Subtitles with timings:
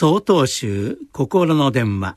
[0.00, 2.14] 総統集心の電話。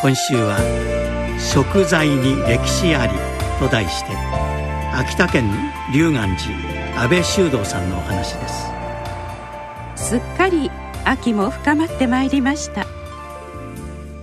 [0.00, 0.56] 今週は
[1.38, 3.12] 「食材に歴史あり」
[3.60, 4.16] と題して
[4.94, 5.44] 秋田県
[5.92, 10.08] 龍岩寺安倍修道さんのお話です。
[10.08, 10.70] すっかり
[11.04, 12.86] 秋も深まってまいりました。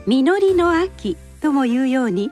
[0.07, 2.31] 実りの秋ともいうように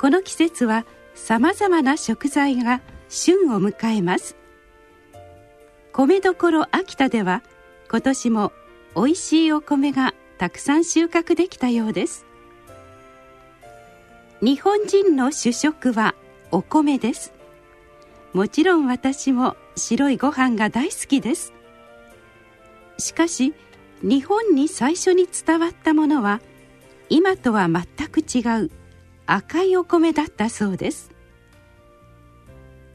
[0.00, 2.80] この季節はさまざまな食材が
[3.10, 4.34] 旬を迎えます。
[5.92, 7.42] 米どころ秋田では
[7.90, 8.52] 今年も
[8.96, 12.24] 美味しいお米がたくさん収穫できたようです。
[14.40, 16.14] 日本人の主食は
[16.50, 17.34] お米です。
[18.32, 21.52] もちろん私も白いご飯が大好きです。
[22.96, 23.52] しかし
[24.00, 26.40] 日本に最初に伝わったものは
[27.10, 28.70] 今とは全く違う
[29.26, 31.10] 赤いお米だったそうです。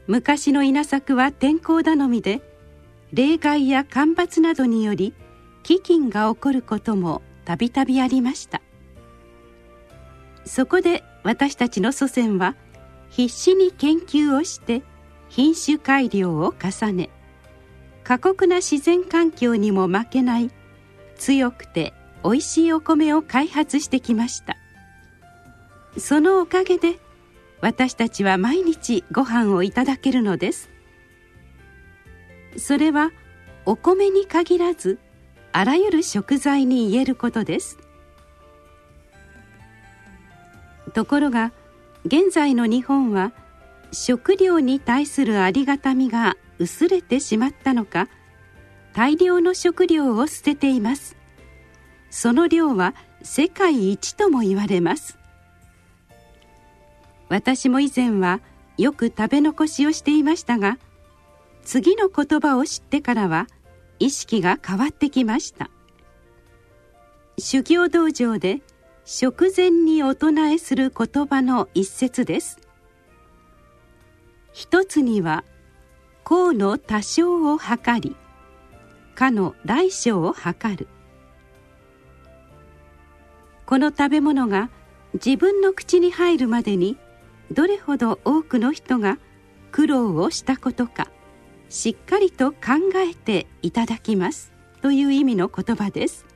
[0.08, 2.42] 昔の稲作は天候頼みで
[3.12, 5.14] 冷害や干ばつなどにより
[5.62, 8.60] 飢饉が起こることもたびたびありました。
[10.44, 12.56] そこで私たちの祖先は
[13.10, 14.82] 必死に研究をして
[15.28, 17.10] 品種改良を重ね
[18.04, 20.50] 過酷な自然環境にも負けない
[21.16, 24.56] 強くて美味しいお米を開発してきました。
[25.98, 26.98] そのおかげで
[27.60, 30.70] 私たちは毎日ご飯をいただけるのです。
[32.56, 33.12] それは
[33.64, 34.98] お米に限らず
[35.52, 37.78] あらゆる食材に言えることです。
[40.94, 41.52] ところが
[42.04, 43.32] 現在の日本は
[43.92, 48.08] 食料に対するありがたみが薄れてしまったのか
[48.94, 51.16] 大量の食料を捨てています。
[52.10, 55.18] その量は世界一とも言われます。
[57.28, 58.40] 私も以前は
[58.76, 60.78] よく食べ残しをしていましたが
[61.64, 63.46] 次の言葉を知ってからは
[64.02, 65.70] 意識が変わってきました。
[67.38, 68.60] 修行道場で
[69.04, 72.58] 食前にお唱えする言葉の一節です。
[74.52, 75.44] 一つには
[76.26, 78.16] 功の多少を図り
[79.14, 80.88] かの大小を図る。
[83.66, 84.68] この食べ物が
[85.14, 86.96] 自分の口に入るまでに
[87.52, 89.18] どれほど多くの人が
[89.70, 91.08] 苦労をしたことか。
[91.72, 92.58] しっかりと考
[92.96, 94.52] えていただきます。
[94.82, 96.26] という意味の言葉です。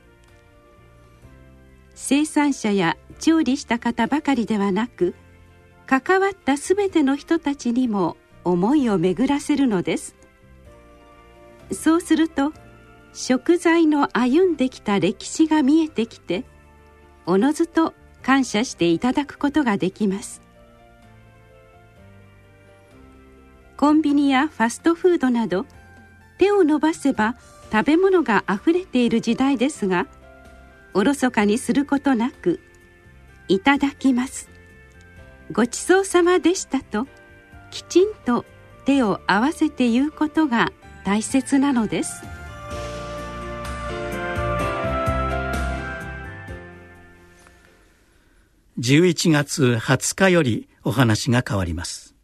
[1.93, 5.13] 生産者や調理した方ばかりではなく
[5.85, 10.15] 関わったすべての人たちにも思いを巡らせるのです。
[11.71, 12.51] そうすると
[13.13, 16.45] 食材の歩んできた歴史が見えてきて
[17.27, 17.93] おのずと
[18.23, 20.46] 感謝していただくことができます。
[23.87, 25.65] コンビニやファストフードなど
[26.37, 27.37] 手を伸ばせば
[27.71, 30.07] 食べ物があふれている時代ですが
[30.93, 32.59] おろそかにすることなく
[33.47, 34.49] 「いただきます」
[35.53, 37.07] 「ごちそうさまでした」と
[37.71, 38.43] きちんと
[38.83, 40.73] 手を合わせて言うことが
[41.05, 42.25] 大切なのです。
[48.79, 52.16] 11月20日よりお話が変わります。